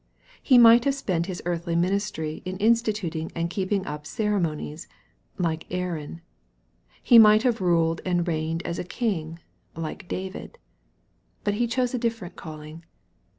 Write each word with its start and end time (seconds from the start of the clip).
He 0.41 0.57
might 0.57 0.85
have 0.85 0.95
spent 0.95 1.27
his 1.27 1.43
earthly 1.45 1.75
ministry 1.75 2.41
in 2.43 2.57
instituting 2.57 3.31
and 3.35 3.51
keeping 3.51 3.85
up 3.85 4.07
ceremonies, 4.07 4.87
like 5.37 5.67
Aaron. 5.69 6.21
He 7.03 7.19
might 7.19 7.43
have 7.43 7.61
ruled 7.61 8.01
and 8.03 8.27
reigned 8.27 8.63
as 8.65 8.79
a 8.79 8.83
king, 8.83 9.37
like 9.75 10.07
David. 10.07 10.57
But 11.43 11.53
He 11.53 11.67
chose 11.67 11.93
a 11.93 11.99
different 11.99 12.35
calling. 12.35 12.83